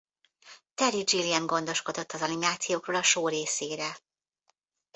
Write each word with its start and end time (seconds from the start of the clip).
Terry 0.73 1.01
Gilliam 1.03 1.45
gondoskodott 1.45 2.11
az 2.11 2.21
animációkról 2.21 2.95
a 2.95 3.01
show 3.03 3.27
részére. 3.27 3.95